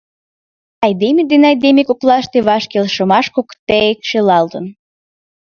[0.85, 4.65] Айдеме ден айдеме коклаште ваш келшымаш кокыте шелалтын.